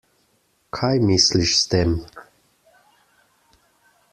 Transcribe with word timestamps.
Kaj 0.77 0.89
misliš 1.09 1.53
s 1.59 1.69
tem? 1.73 1.93